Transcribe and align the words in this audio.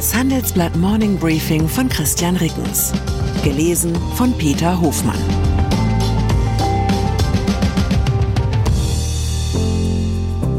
Das 0.00 0.14
Handelsblatt 0.14 0.74
Morning 0.76 1.18
Briefing 1.18 1.68
von 1.68 1.86
Christian 1.86 2.34
Rickens. 2.36 2.90
Gelesen 3.44 3.94
von 4.14 4.32
Peter 4.38 4.80
Hofmann. 4.80 5.20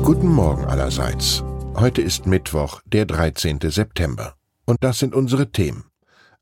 Guten 0.03 0.27
Morgen 0.27 0.65
allerseits. 0.65 1.43
Heute 1.73 2.03
ist 2.03 2.27
Mittwoch, 2.27 2.81
der 2.85 3.07
13. 3.07 3.57
September. 3.63 4.35
Und 4.65 4.77
das 4.83 4.99
sind 4.99 5.15
unsere 5.15 5.51
Themen. 5.51 5.85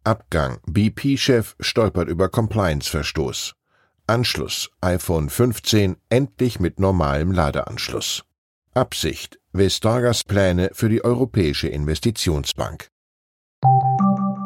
Abgang. 0.04 0.59
BP-Chef 0.66 1.55
stolpert 1.61 2.09
über 2.09 2.27
Compliance-Verstoß. 2.27 3.54
Anschluss. 4.07 4.71
iPhone 4.81 5.29
15 5.29 5.95
endlich 6.09 6.59
mit 6.59 6.81
normalem 6.81 7.31
Ladeanschluss. 7.31 8.25
Absicht. 8.73 9.38
Vestagas 9.52 10.23
Pläne 10.23 10.70
für 10.73 10.89
die 10.89 11.03
Europäische 11.03 11.67
Investitionsbank. 11.67 12.88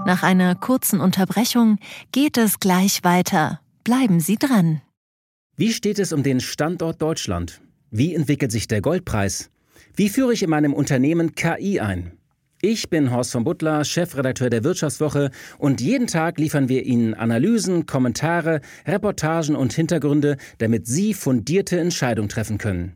Nach 0.05 0.23
einer 0.23 0.55
kurzen 0.55 1.01
Unterbrechung 1.01 1.77
geht 2.13 2.37
es 2.37 2.61
gleich 2.61 3.03
weiter. 3.03 3.59
Bleiben 3.83 4.21
Sie 4.21 4.37
dran. 4.37 4.81
Wie 5.57 5.73
steht 5.73 5.99
es 5.99 6.13
um 6.13 6.23
den 6.23 6.39
Standort 6.39 7.01
Deutschland? 7.01 7.59
Wie 7.91 8.15
entwickelt 8.15 8.53
sich 8.53 8.69
der 8.69 8.79
Goldpreis? 8.79 9.49
Wie 9.93 10.07
führe 10.07 10.31
ich 10.31 10.41
in 10.41 10.49
meinem 10.49 10.73
Unternehmen 10.73 11.35
KI 11.35 11.81
ein? 11.81 12.13
Ich 12.61 12.89
bin 12.89 13.11
Horst 13.11 13.33
von 13.33 13.43
Butler, 13.43 13.83
Chefredakteur 13.83 14.49
der 14.49 14.63
Wirtschaftswoche 14.63 15.31
und 15.57 15.81
jeden 15.81 16.07
Tag 16.07 16.39
liefern 16.39 16.69
wir 16.69 16.85
Ihnen 16.85 17.13
Analysen, 17.13 17.85
Kommentare, 17.85 18.61
Reportagen 18.87 19.57
und 19.57 19.73
Hintergründe, 19.73 20.37
damit 20.59 20.87
Sie 20.87 21.13
fundierte 21.13 21.77
Entscheidungen 21.77 22.29
treffen 22.29 22.57
können. 22.57 22.95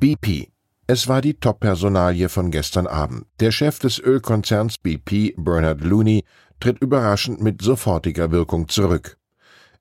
BP. 0.00 0.48
Es 0.88 1.06
war 1.06 1.20
die 1.20 1.34
Top-Personalie 1.34 2.28
von 2.28 2.50
gestern 2.50 2.88
Abend. 2.88 3.26
Der 3.38 3.52
Chef 3.52 3.78
des 3.78 4.00
Ölkonzerns 4.00 4.78
BP, 4.78 5.34
Bernard 5.36 5.82
Looney, 5.82 6.24
tritt 6.58 6.80
überraschend 6.80 7.40
mit 7.40 7.62
sofortiger 7.62 8.32
Wirkung 8.32 8.68
zurück. 8.68 9.18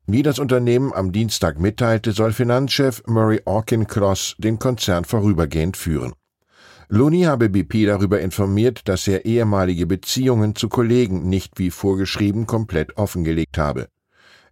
Wie 0.05 0.21
das 0.21 0.37
Unternehmen 0.37 0.93
am 0.93 1.11
Dienstag 1.11 1.59
mitteilte, 1.59 2.11
soll 2.11 2.31
Finanzchef 2.31 3.01
Murray 3.07 3.41
Auchincloss 3.45 4.35
den 4.37 4.59
Konzern 4.59 5.03
vorübergehend 5.03 5.77
führen. 5.77 6.13
Looney 6.89 7.23
habe 7.23 7.49
BP 7.49 7.87
darüber 7.87 8.21
informiert, 8.21 8.87
dass 8.87 9.07
er 9.07 9.25
ehemalige 9.25 9.87
Beziehungen 9.87 10.55
zu 10.55 10.69
Kollegen 10.69 11.27
nicht 11.27 11.57
wie 11.57 11.71
vorgeschrieben 11.71 12.45
komplett 12.45 12.97
offengelegt 12.97 13.57
habe. 13.57 13.87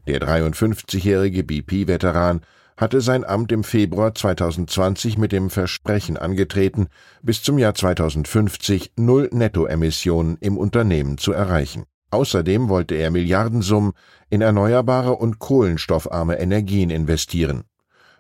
Der 0.08 0.20
53-jährige 0.22 1.44
BP-Veteran 1.44 2.42
hatte 2.77 3.02
sein 3.02 3.23
Amt 3.23 3.52
im 3.52 3.64
Februar 3.64 4.16
2020 4.16 5.17
mit 5.17 5.31
dem 5.31 5.50
Versprechen 5.50 6.17
angetreten, 6.17 6.88
bis 7.22 7.44
zum 7.44 7.58
Jahr 7.58 7.75
2050 7.75 8.94
null 8.97 9.30
Nettoemissionen 9.31 10.38
im 10.39 10.58
Unternehmen 10.58 11.17
zu 11.17 11.31
erreichen. 11.31 11.86
Außerdem 12.11 12.67
wollte 12.67 12.95
er 12.95 13.09
Milliardensummen 13.11 13.94
in 14.29 14.41
erneuerbare 14.41 15.16
und 15.16 15.40
kohlenstoffarme 15.40 16.40
Energien 16.40 16.90
investieren. 16.90 17.63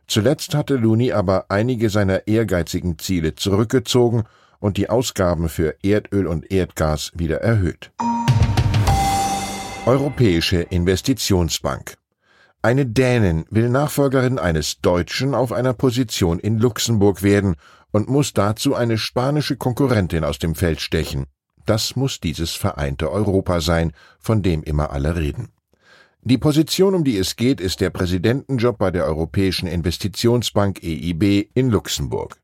Zuletzt 0.07 0.55
hatte 0.55 0.75
Looney 0.75 1.11
aber 1.11 1.45
einige 1.49 1.89
seiner 1.89 2.27
ehrgeizigen 2.27 2.97
Ziele 2.99 3.35
zurückgezogen 3.35 4.23
und 4.59 4.77
die 4.77 4.89
Ausgaben 4.89 5.49
für 5.49 5.75
Erdöl 5.83 6.27
und 6.27 6.51
Erdgas 6.51 7.11
wieder 7.15 7.41
erhöht. 7.41 7.91
Europäische 9.85 10.61
Investitionsbank 10.61 11.95
eine 12.63 12.85
Dänin 12.85 13.45
will 13.49 13.69
Nachfolgerin 13.69 14.37
eines 14.37 14.81
Deutschen 14.81 15.33
auf 15.33 15.51
einer 15.51 15.73
Position 15.73 16.39
in 16.39 16.59
Luxemburg 16.59 17.23
werden 17.23 17.55
und 17.91 18.07
muss 18.07 18.33
dazu 18.33 18.75
eine 18.75 18.97
spanische 18.97 19.57
Konkurrentin 19.57 20.23
aus 20.23 20.37
dem 20.37 20.53
Feld 20.53 20.79
stechen. 20.79 21.25
Das 21.65 21.95
muss 21.95 22.19
dieses 22.19 22.51
vereinte 22.51 23.11
Europa 23.11 23.61
sein, 23.61 23.93
von 24.19 24.43
dem 24.43 24.61
immer 24.63 24.91
alle 24.91 25.15
reden. 25.15 25.49
Die 26.23 26.37
Position, 26.37 26.93
um 26.93 27.03
die 27.03 27.17
es 27.17 27.35
geht, 27.35 27.59
ist 27.59 27.81
der 27.81 27.89
Präsidentenjob 27.89 28.77
bei 28.77 28.91
der 28.91 29.05
Europäischen 29.05 29.67
Investitionsbank 29.67 30.83
EIB 30.83 31.49
in 31.55 31.71
Luxemburg. 31.71 32.37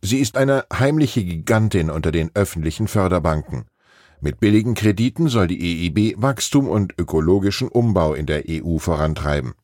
Sie 0.00 0.18
ist 0.18 0.36
eine 0.36 0.64
heimliche 0.72 1.24
Gigantin 1.24 1.90
unter 1.90 2.12
den 2.12 2.30
öffentlichen 2.34 2.86
Förderbanken. 2.86 3.66
Mit 4.26 4.40
billigen 4.40 4.74
Krediten 4.74 5.28
soll 5.28 5.46
die 5.46 5.86
EIB 5.86 6.20
Wachstum 6.20 6.66
und 6.66 6.94
ökologischen 6.98 7.68
Umbau 7.68 8.12
in 8.12 8.26
der 8.26 8.42
EU 8.48 8.78
vorantreiben. 8.78 9.54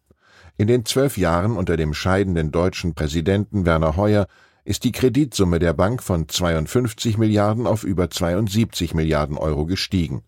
In 0.56 0.69
den 0.69 0.84
zwölf 0.84 1.19
Jahren 1.19 1.56
unter 1.56 1.77
dem 1.77 1.93
scheidenden 1.95 2.53
deutschen 2.53 2.95
Präsidenten 2.95 3.67
Werner 3.67 3.97
Hoyer 3.97 4.28
ist 4.65 4.84
die 4.84 4.93
Kreditsumme 4.93 5.59
der 5.59 5.73
Bank 5.73 6.00
von 6.00 6.28
52 6.28 7.19
Milliarden 7.19 7.67
auf 7.67 7.83
über 7.83 8.09
72 8.09 8.95
Milliarden 8.95 9.37
Euro 9.37 9.67
gestiegen. 9.67 10.23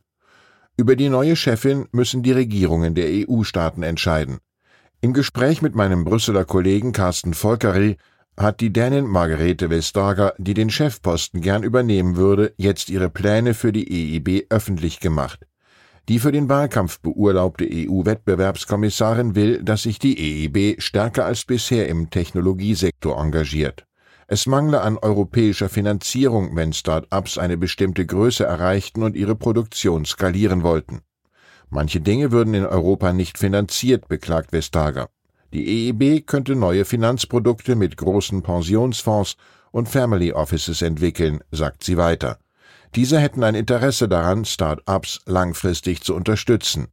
Über 0.76 0.96
die 0.96 1.10
neue 1.10 1.36
Chefin 1.36 1.86
müssen 1.92 2.24
die 2.24 2.32
Regierungen 2.32 2.96
der 2.96 3.06
EU-Staaten 3.10 3.84
entscheiden. 3.84 4.38
Im 5.00 5.12
Gespräch 5.12 5.62
mit 5.62 5.76
meinem 5.76 6.02
Brüsseler 6.02 6.44
Kollegen 6.44 6.90
Carsten 6.90 7.34
Volkeri 7.34 7.98
hat 8.36 8.60
die 8.60 8.72
Dänin 8.72 9.06
Margarete 9.06 9.70
Vestager, 9.70 10.34
die 10.38 10.54
den 10.54 10.70
Chefposten 10.70 11.40
gern 11.40 11.62
übernehmen 11.62 12.16
würde, 12.16 12.52
jetzt 12.56 12.90
ihre 12.90 13.10
Pläne 13.10 13.54
für 13.54 13.72
die 13.72 14.16
EIB 14.16 14.46
öffentlich 14.50 15.00
gemacht. 15.00 15.46
Die 16.08 16.18
für 16.18 16.32
den 16.32 16.48
Wahlkampf 16.48 17.00
beurlaubte 17.00 17.66
EU-Wettbewerbskommissarin 17.70 19.34
will, 19.34 19.62
dass 19.62 19.84
sich 19.84 19.98
die 19.98 20.44
EIB 20.44 20.80
stärker 20.82 21.24
als 21.24 21.44
bisher 21.44 21.88
im 21.88 22.10
Technologiesektor 22.10 23.18
engagiert. 23.18 23.86
Es 24.26 24.46
mangle 24.46 24.80
an 24.80 24.98
europäischer 24.98 25.68
Finanzierung, 25.68 26.56
wenn 26.56 26.72
Start-ups 26.72 27.38
eine 27.38 27.56
bestimmte 27.56 28.04
Größe 28.04 28.44
erreichten 28.44 29.02
und 29.02 29.16
ihre 29.16 29.34
Produktion 29.34 30.04
skalieren 30.04 30.62
wollten. 30.62 31.00
Manche 31.70 32.00
Dinge 32.00 32.32
würden 32.32 32.54
in 32.54 32.66
Europa 32.66 33.12
nicht 33.12 33.38
finanziert, 33.38 34.08
beklagt 34.08 34.52
Vestager. 34.52 35.08
Die 35.54 35.88
EIB 35.88 36.26
könnte 36.26 36.56
neue 36.56 36.84
Finanzprodukte 36.84 37.76
mit 37.76 37.96
großen 37.96 38.42
Pensionsfonds 38.42 39.36
und 39.70 39.88
Family 39.88 40.32
Offices 40.32 40.82
entwickeln, 40.82 41.44
sagt 41.52 41.84
sie 41.84 41.96
weiter. 41.96 42.38
Diese 42.96 43.20
hätten 43.20 43.44
ein 43.44 43.54
Interesse 43.54 44.08
daran, 44.08 44.44
Start-ups 44.44 45.20
langfristig 45.26 46.02
zu 46.02 46.16
unterstützen. 46.16 46.88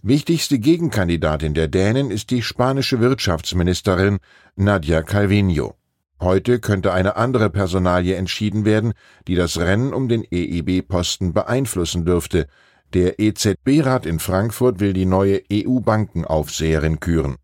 Wichtigste 0.00 0.58
Gegenkandidatin 0.58 1.52
der 1.52 1.68
Dänen 1.68 2.10
ist 2.10 2.30
die 2.30 2.40
spanische 2.40 3.00
Wirtschaftsministerin 3.00 4.18
Nadia 4.56 5.02
Calvino. 5.02 5.74
Heute 6.20 6.58
könnte 6.58 6.94
eine 6.94 7.16
andere 7.16 7.50
Personalie 7.50 8.16
entschieden 8.16 8.64
werden, 8.64 8.94
die 9.28 9.34
das 9.34 9.58
Rennen 9.58 9.92
um 9.92 10.08
den 10.08 10.24
EIB-Posten 10.24 11.34
beeinflussen 11.34 12.06
dürfte. 12.06 12.46
Der 12.94 13.20
EZB-Rat 13.20 14.06
in 14.06 14.20
Frankfurt 14.20 14.80
will 14.80 14.94
die 14.94 15.04
neue 15.04 15.42
EU-Bankenaufseherin 15.52 16.98
küren. 16.98 17.36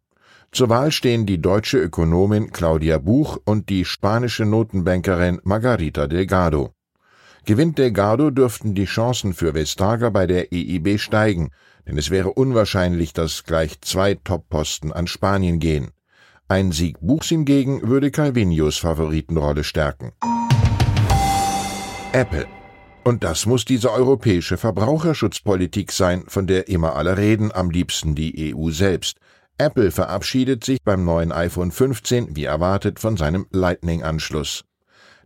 Zur 0.56 0.70
Wahl 0.70 0.90
stehen 0.90 1.26
die 1.26 1.38
deutsche 1.38 1.76
Ökonomin 1.76 2.50
Claudia 2.50 2.96
Buch 2.96 3.36
und 3.44 3.68
die 3.68 3.84
spanische 3.84 4.46
Notenbankerin 4.46 5.38
Margarita 5.44 6.06
Delgado. 6.06 6.70
Gewinnt 7.44 7.76
Delgado 7.76 8.30
dürften 8.30 8.74
die 8.74 8.86
Chancen 8.86 9.34
für 9.34 9.52
Vestager 9.52 10.10
bei 10.10 10.26
der 10.26 10.54
EIB 10.54 10.98
steigen, 10.98 11.50
denn 11.86 11.98
es 11.98 12.08
wäre 12.08 12.32
unwahrscheinlich, 12.32 13.12
dass 13.12 13.44
gleich 13.44 13.82
zwei 13.82 14.14
Top-Posten 14.14 14.94
an 14.94 15.06
Spanien 15.06 15.58
gehen. 15.58 15.90
Ein 16.48 16.72
Sieg 16.72 17.00
Buchs 17.02 17.28
hingegen 17.28 17.86
würde 17.86 18.10
Calvinios 18.10 18.78
Favoritenrolle 18.78 19.62
stärken. 19.62 20.12
Apple. 22.12 22.46
Und 23.04 23.24
das 23.24 23.44
muss 23.44 23.66
diese 23.66 23.92
europäische 23.92 24.56
Verbraucherschutzpolitik 24.56 25.92
sein, 25.92 26.24
von 26.28 26.46
der 26.46 26.68
immer 26.68 26.96
alle 26.96 27.18
reden, 27.18 27.52
am 27.52 27.68
liebsten 27.68 28.14
die 28.14 28.54
EU 28.54 28.70
selbst. 28.70 29.18
Apple 29.58 29.90
verabschiedet 29.90 30.64
sich 30.64 30.82
beim 30.82 31.04
neuen 31.04 31.32
iPhone 31.32 31.70
15 31.70 32.36
wie 32.36 32.44
erwartet 32.44 33.00
von 33.00 33.16
seinem 33.16 33.46
Lightning-Anschluss. 33.52 34.64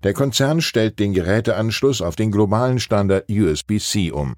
Der 0.05 0.15
Konzern 0.15 0.61
stellt 0.61 1.01
den 1.01 1.13
Geräteanschluss 1.13 2.01
auf 2.01 2.15
den 2.15 2.31
globalen 2.31 2.79
Standard 2.79 3.29
USB-C 3.29 4.13
um. 4.13 4.37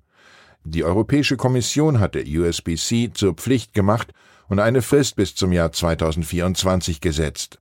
Die 0.65 0.83
Europäische 0.83 1.37
Kommission 1.37 2.01
hatte 2.01 2.25
USB-C 2.27 3.11
zur 3.13 3.35
Pflicht 3.35 3.75
gemacht 3.75 4.13
und 4.49 4.61
eine 4.61 4.81
Frist 4.81 5.17
bis 5.17 5.35
zum 5.35 5.53
Jahr 5.53 5.73
2024 5.73 7.01
gesetzt. 7.03 7.59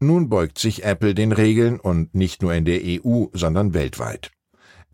Nun 0.00 0.28
beugt 0.30 0.58
sich 0.58 0.84
Apple 0.84 1.14
den 1.14 1.32
Regeln 1.32 1.78
und 1.78 2.14
nicht 2.14 2.42
nur 2.42 2.54
in 2.54 2.64
der 2.64 2.80
EU, 2.82 3.26
sondern 3.32 3.74
weltweit. 3.74 4.30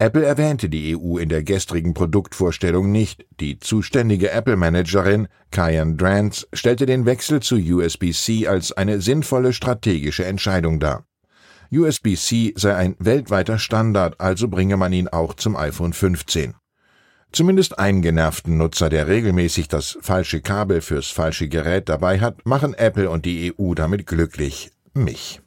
Apple 0.00 0.25
erwähnte 0.25 0.70
die 0.70 0.97
EU 0.97 1.19
in 1.19 1.29
der 1.29 1.43
gestrigen 1.43 1.93
Produktvorstellung 1.93 2.91
nicht. 2.91 3.26
Die 3.38 3.58
zuständige 3.58 4.31
Apple-Managerin 4.31 5.29
Kyan 5.50 5.99
Drance 5.99 6.47
stellte 6.55 6.87
den 6.87 7.05
Wechsel 7.05 7.41
zu 7.41 7.56
USB-C 7.56 8.49
als 8.49 8.73
eine 8.73 9.02
sinnvolle 9.02 9.52
strategische 9.52 10.25
Entscheidung 10.25 10.81
dar. 10.81 11.05
USB-C 11.70 12.55
sei 12.56 12.75
ein 12.76 12.97
weltweiter 12.99 13.58
Standard, 13.58 14.19
also 14.19 14.49
bringe 14.49 14.79
man 14.79 14.94
ihn 14.94 15.06
auch 15.06 15.35
zum 15.35 15.55
iPhone 15.55 15.93
15. 15.93 16.55
Zumindest 17.31 17.79
einen 17.79 18.00
genervten 18.00 18.56
Nutzer, 18.56 18.88
der 18.88 19.06
regelmäßig 19.06 19.69
das 19.69 19.99
falsche 20.00 20.41
Kabel 20.41 20.81
fürs 20.81 21.11
falsche 21.11 21.46
Gerät 21.46 21.91
dabei 21.91 22.20
hat, 22.20 22.46
machen 22.46 22.73
Apple 22.73 23.11
und 23.11 23.26
die 23.26 23.53
EU 23.53 23.75
damit 23.75 24.06
glücklich. 24.06 24.70
Mich. 24.94 25.43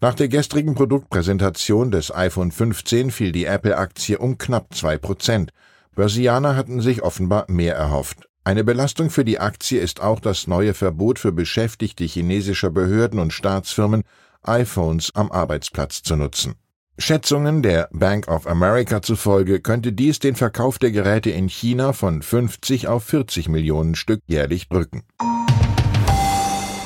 Nach 0.00 0.14
der 0.14 0.28
gestrigen 0.28 0.74
Produktpräsentation 0.74 1.90
des 1.90 2.14
iPhone 2.14 2.50
15 2.50 3.10
fiel 3.10 3.32
die 3.32 3.44
Apple-Aktie 3.44 4.18
um 4.18 4.38
knapp 4.38 4.74
zwei 4.74 4.98
Prozent. 4.98 5.50
Börsianer 5.94 6.56
hatten 6.56 6.80
sich 6.80 7.02
offenbar 7.02 7.44
mehr 7.48 7.76
erhofft. 7.76 8.28
Eine 8.42 8.64
Belastung 8.64 9.08
für 9.08 9.24
die 9.24 9.38
Aktie 9.38 9.80
ist 9.80 10.02
auch 10.02 10.20
das 10.20 10.46
neue 10.46 10.74
Verbot 10.74 11.18
für 11.18 11.32
Beschäftigte 11.32 12.04
chinesischer 12.04 12.70
Behörden 12.70 13.18
und 13.18 13.32
Staatsfirmen, 13.32 14.02
iPhones 14.42 15.14
am 15.14 15.30
Arbeitsplatz 15.32 16.02
zu 16.02 16.16
nutzen. 16.16 16.54
Schätzungen 16.98 17.62
der 17.62 17.88
Bank 17.92 18.28
of 18.28 18.46
America 18.46 19.00
zufolge 19.00 19.60
könnte 19.60 19.92
dies 19.92 20.18
den 20.18 20.36
Verkauf 20.36 20.78
der 20.78 20.90
Geräte 20.90 21.30
in 21.30 21.48
China 21.48 21.92
von 21.92 22.20
50 22.22 22.88
auf 22.88 23.04
40 23.04 23.48
Millionen 23.48 23.94
Stück 23.94 24.20
jährlich 24.26 24.68
drücken. 24.68 25.02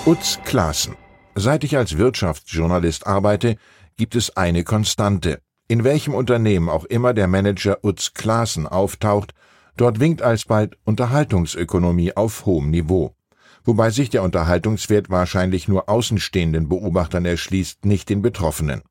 Utz 0.06 0.38
Klaassen 0.44 0.94
Seit 1.40 1.62
ich 1.62 1.76
als 1.76 1.96
Wirtschaftsjournalist 1.96 3.06
arbeite, 3.06 3.58
gibt 3.96 4.16
es 4.16 4.36
eine 4.36 4.64
Konstante. 4.64 5.38
In 5.68 5.84
welchem 5.84 6.12
Unternehmen 6.12 6.68
auch 6.68 6.84
immer 6.84 7.14
der 7.14 7.28
Manager 7.28 7.78
Utz 7.84 8.12
Klaassen 8.12 8.66
auftaucht, 8.66 9.34
dort 9.76 10.00
winkt 10.00 10.20
alsbald 10.20 10.76
Unterhaltungsökonomie 10.82 12.16
auf 12.16 12.44
hohem 12.44 12.70
Niveau. 12.70 13.14
Wobei 13.62 13.90
sich 13.90 14.10
der 14.10 14.24
Unterhaltungswert 14.24 15.10
wahrscheinlich 15.10 15.68
nur 15.68 15.88
außenstehenden 15.88 16.68
Beobachtern 16.68 17.24
erschließt, 17.24 17.84
nicht 17.84 18.08
den 18.08 18.20
Betroffenen. 18.20 18.82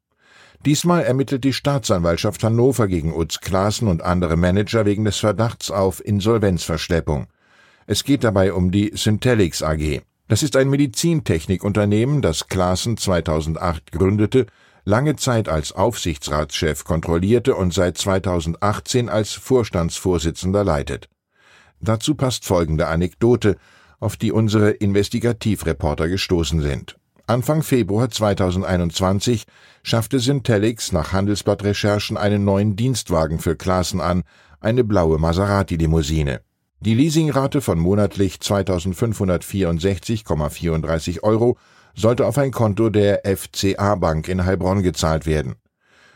Diesmal 0.66 1.04
ermittelt 1.04 1.44
die 1.44 1.52
Staatsanwaltschaft 1.52 2.46
Hannover 2.46 2.88
gegen 2.88 3.14
Utz 3.14 3.42
Klaassen 3.42 3.90
und 3.90 4.02
andere 4.02 4.38
Manager 4.38 4.86
wegen 4.86 5.04
des 5.04 5.18
Verdachts 5.18 5.70
auf 5.70 6.00
Insolvenzverschleppung. 6.06 7.28
Es 7.88 8.06
geht 8.06 8.24
dabei 8.24 8.54
um 8.54 8.72
die 8.72 8.94
Syntelix 8.96 9.62
AG. 9.62 10.02
Das 10.28 10.44
ist 10.44 10.58
ein 10.58 10.70
Medizintechnikunternehmen, 10.70 12.22
das 12.22 12.48
Klaassen 12.48 12.98
2008 12.98 13.94
gründete, 13.94 14.46
lange 14.84 15.16
Zeit 15.16 15.48
als 15.48 15.72
Aufsichtsratschef 15.72 16.84
kontrollierte 16.84 17.56
und 17.56 17.74
seit 17.74 17.98
2018 17.98 19.08
als 19.08 19.34
Vorstandsvorsitzender 19.34 20.66
leitet. 20.66 21.10
Dazu 21.80 22.16
passt 22.16 22.46
folgende 22.46 22.88
Anekdote, 22.88 23.56
auf 24.00 24.18
die 24.18 24.32
unsere 24.32 24.72
Investigativreporter 24.72 26.10
gestoßen 26.10 26.62
sind. 26.62 26.98
Anfang 27.26 27.64
Februar 27.64 28.10
2021 28.10 29.46
schaffte 29.84 30.20
Syntelix 30.20 30.92
nach 30.92 31.14
Handelsblattrecherchen 31.14 32.18
einen 32.18 32.44
neuen 32.44 32.76
Dienstwagen 32.76 33.40
für 33.40 33.56
Klaassen 33.56 34.02
an, 34.02 34.24
eine 34.60 34.84
blaue 34.84 35.20
Maserati-Limousine. 35.20 36.42
Die 36.80 36.94
Leasingrate 36.94 37.62
von 37.62 37.80
monatlich 37.80 38.36
2.564,34 38.36 41.24
Euro 41.24 41.58
sollte 41.96 42.28
auf 42.28 42.38
ein 42.38 42.52
Konto 42.52 42.90
der 42.90 43.24
FCA 43.26 43.96
Bank 43.96 44.28
in 44.28 44.46
Heilbronn 44.46 44.84
gezahlt 44.84 45.26
werden. 45.26 45.56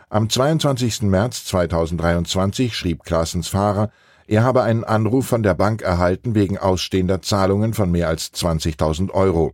Am 0.10 0.30
22. 0.30 1.02
März 1.04 1.46
2023 1.46 2.76
schrieb 2.76 3.04
Klaasens 3.04 3.48
Fahrer, 3.48 3.90
er 4.28 4.44
habe 4.44 4.62
einen 4.62 4.84
Anruf 4.84 5.26
von 5.26 5.42
der 5.42 5.56
Bank 5.56 5.82
erhalten 5.82 6.36
wegen 6.36 6.60
ausstehender 6.60 7.24
Zahlungen 7.24 7.74
von 7.74 7.92
mehr 7.92 8.08
als 8.08 8.32
20.000 8.32 9.10
Euro. 9.12 9.54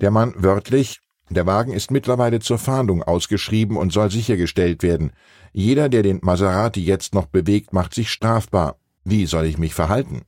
Der 0.00 0.10
Mann 0.10 0.34
wörtlich, 0.36 0.98
der 1.30 1.46
Wagen 1.46 1.72
ist 1.72 1.92
mittlerweile 1.92 2.40
zur 2.40 2.58
Fahndung 2.58 3.04
ausgeschrieben 3.04 3.76
und 3.76 3.92
soll 3.92 4.10
sichergestellt 4.10 4.82
werden. 4.82 5.12
Jeder, 5.52 5.88
der 5.88 6.02
den 6.02 6.18
Maserati 6.22 6.84
jetzt 6.84 7.14
noch 7.14 7.26
bewegt, 7.26 7.72
macht 7.72 7.94
sich 7.94 8.10
strafbar. 8.10 8.78
Wie 9.04 9.26
soll 9.26 9.44
ich 9.44 9.58
mich 9.58 9.74
verhalten? 9.74 10.22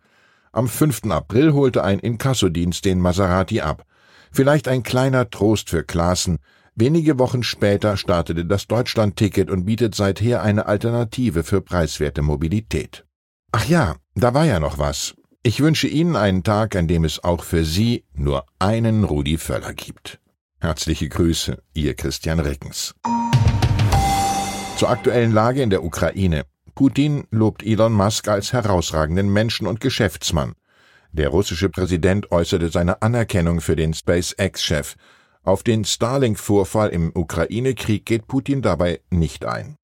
Am 0.53 0.69
5. 0.69 1.11
April 1.11 1.53
holte 1.53 1.85
ein 1.85 1.99
Inkassodienst 1.99 2.85
den 2.85 3.01
Maserati 3.01 3.61
ab. 3.61 3.85
Vielleicht 4.31 4.69
ein 4.69 4.83
kleiner 4.83 5.31
Trost 5.31 5.71
für 5.71 5.83
Klaassen. 5.83 6.39
Wenige 6.75 7.19
Wochen 7.19 7.43
später 7.43 7.97
startete 7.97 8.45
das 8.45 8.67
Deutschland-Ticket 8.67 9.51
und 9.51 9.65
bietet 9.65 9.95
seither 9.95 10.43
eine 10.43 10.67
Alternative 10.67 11.43
für 11.43 11.63
preiswerte 11.63 12.21
Mobilität. 12.21 13.07
Ach 13.53 13.65
ja, 13.67 13.97
da 14.15 14.35
war 14.35 14.45
ja 14.45 14.61
noch 14.61 14.79
was. 14.79 15.15
Ich 15.43 15.61
wünsche 15.61 15.87
Ihnen 15.87 16.17
einen 16.17 16.43
Tag, 16.43 16.77
an 16.77 16.89
dem 16.89 17.05
es 17.05 17.23
auch 17.23 17.45
für 17.45 17.65
Sie 17.65 18.05
nur 18.13 18.45
einen 18.59 19.05
Rudi 19.05 19.39
Völler 19.39 19.73
gibt. 19.73 20.21
Herzliche 20.61 21.09
Grüße, 21.09 21.63
Ihr 21.73 21.95
Christian 21.95 22.41
Reckens. 22.41 22.95
Zur 24.77 24.91
aktuellen 24.91 25.33
Lage 25.33 25.63
in 25.63 25.71
der 25.71 25.85
Ukraine. 25.85 26.45
Putin 26.77 27.27
lobt 27.31 27.63
Elon 27.63 27.95
Musk 27.95 28.29
als 28.29 28.53
herausragenden 28.53 29.33
Menschen 29.33 29.67
und 29.67 29.81
Geschäftsmann. 29.81 30.53
Der 31.11 31.31
russische 31.31 31.71
Präsident 31.71 32.31
äußerte 32.31 32.69
seine 32.69 33.01
Anerkennung 33.01 33.63
für 33.63 33.77
den 33.77 33.95
SpaceX-Chef. 33.95 34.95
Auf 35.43 35.63
den 35.63 35.87
Starlink-Vorfall 35.87 36.91
im 36.91 37.13
Ukraine-Krieg 37.15 38.05
geht 38.05 38.27
Putin 38.27 38.61
dabei 38.61 39.01
nicht 39.09 39.47
ein. 39.47 39.79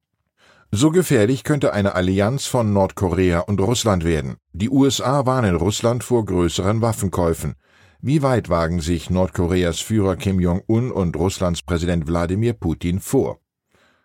So 0.71 0.91
gefährlich 0.91 1.45
könnte 1.45 1.73
eine 1.73 1.95
Allianz 1.95 2.45
von 2.45 2.75
Nordkorea 2.75 3.41
und 3.41 3.59
Russland 3.63 4.05
werden. 4.05 4.37
Die 4.53 4.69
USA 4.69 5.25
warnen 5.25 5.57
Russland 5.57 6.05
vor 6.05 6.27
größeren 6.27 6.83
Waffenkäufen. 6.83 7.55
Wie 8.03 8.21
weit 8.21 8.51
wagen 8.51 8.81
sich 8.81 9.09
Nordkoreas 9.09 9.81
Führer 9.81 10.17
Kim 10.17 10.41
Jong-un 10.41 10.91
und 10.91 11.17
Russlands 11.17 11.63
Präsident 11.63 12.07
Wladimir 12.07 12.53
Putin 12.53 13.01
vor? 13.01 13.42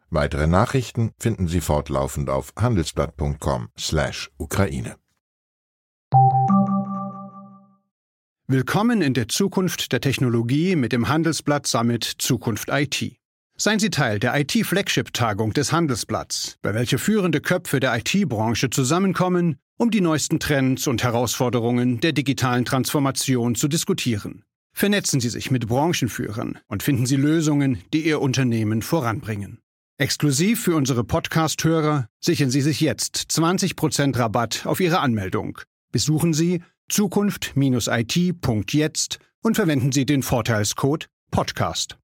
Weitere 0.09 0.47
Nachrichten 0.47 1.11
finden 1.19 1.49
Sie 1.49 1.59
fortlaufend 1.59 2.29
auf 2.29 2.53
handelsblatt.com/Ukraine. 2.57 4.95
Willkommen 8.47 9.01
in 9.01 9.13
der 9.13 9.27
Zukunft 9.27 9.91
der 9.91 9.99
Technologie 9.99 10.77
mit 10.77 10.93
dem 10.93 11.09
Handelsblatt 11.09 11.67
Summit 11.67 12.05
Zukunft 12.19 12.69
IT. 12.71 13.17
Seien 13.57 13.79
Sie 13.79 13.89
Teil 13.89 14.19
der 14.19 14.39
IT-Flagship-Tagung 14.39 15.51
des 15.51 15.73
Handelsblatts, 15.73 16.57
bei 16.61 16.73
welcher 16.73 16.99
führende 16.99 17.41
Köpfe 17.41 17.81
der 17.81 17.97
IT-Branche 17.97 18.69
zusammenkommen, 18.69 19.57
um 19.75 19.91
die 19.91 19.99
neuesten 19.99 20.39
Trends 20.39 20.87
und 20.87 21.03
Herausforderungen 21.03 21.99
der 21.99 22.13
digitalen 22.13 22.63
Transformation 22.63 23.55
zu 23.55 23.67
diskutieren. 23.67 24.45
Vernetzen 24.71 25.19
Sie 25.19 25.27
sich 25.27 25.51
mit 25.51 25.67
Branchenführern 25.67 26.59
und 26.67 26.83
finden 26.83 27.05
Sie 27.05 27.17
Lösungen, 27.17 27.83
die 27.93 28.07
Ihr 28.07 28.21
Unternehmen 28.21 28.81
voranbringen. 28.81 29.59
Exklusiv 29.99 30.63
für 30.63 30.75
unsere 30.75 31.03
Podcast-Hörer 31.03 32.07
sichern 32.19 32.51
Sie 32.51 32.61
sich 32.61 32.81
jetzt 32.81 33.15
20% 33.31 34.19
Rabatt 34.19 34.67
auf 34.67 34.79
Ihre 34.79 34.99
Anmeldung. 34.99 35.57
Besuchen 35.91 36.35
Sie 36.35 36.61
zukunft-it.jetzt 36.87 39.17
und 39.41 39.55
verwenden 39.55 39.91
Sie 39.91 40.05
den 40.05 40.21
Vorteilscode 40.21 41.09
Podcast. 41.31 41.97